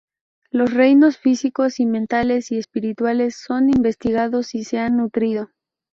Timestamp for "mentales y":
1.85-2.57